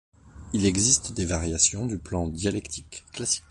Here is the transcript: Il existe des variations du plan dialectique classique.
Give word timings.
Il 0.53 0.65
existe 0.65 1.11
des 1.13 1.27
variations 1.27 1.85
du 1.85 1.99
plan 1.99 2.27
dialectique 2.27 3.03
classique. 3.13 3.43